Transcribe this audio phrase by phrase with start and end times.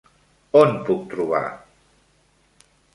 [0.61, 1.45] On puc trobar.?